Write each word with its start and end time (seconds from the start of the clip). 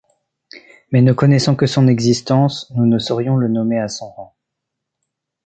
Mais 0.91 1.03
ne 1.03 1.13
connaissant 1.13 1.55
que 1.55 1.67
son 1.67 1.87
existence, 1.87 2.71
nous 2.71 2.87
ne 2.87 2.97
saurions 2.97 3.35
le 3.35 3.47
nommer 3.47 3.77
à 3.77 3.87
son 3.87 4.09
rang. 4.09 4.35